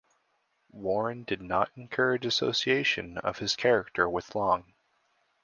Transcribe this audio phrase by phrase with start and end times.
[0.71, 4.73] Warren did not encourage association of his character with Long.